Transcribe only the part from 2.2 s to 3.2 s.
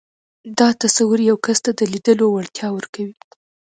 وړتيا ورکوي.